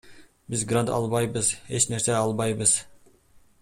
[0.53, 2.77] Биз грант албайбыз, эч нерсе албайбыз.